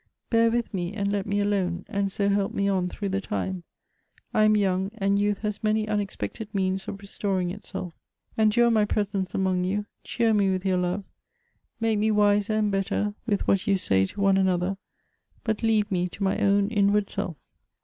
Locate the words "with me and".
0.49-1.11